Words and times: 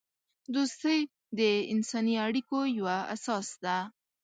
دوستی 0.55 0.99
د 1.37 1.39
انسانی 1.73 2.15
اړیکو 2.27 2.57
یوه 2.79 2.97
اساس 3.15 3.47
ده. 3.63 3.77